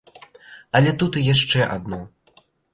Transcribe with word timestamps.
Але 0.79 0.95
тут 1.03 1.13
і 1.21 1.27
яшчэ 1.27 1.59
адно. 1.77 2.03